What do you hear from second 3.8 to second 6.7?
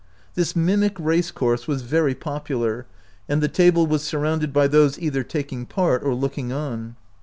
was surrounded by those either taking part or looking